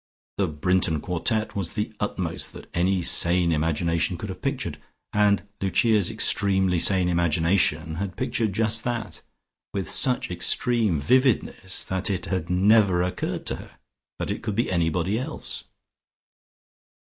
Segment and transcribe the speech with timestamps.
[0.39, 4.79] The Brinton quartet was the utmost that any sane imagination could have pictured,
[5.13, 9.21] and Lucia's extremely sane imagination had pictured just that,
[9.75, 13.77] with such extreme vividness that it had never occurred to her
[14.17, 15.65] that it could be anybody else.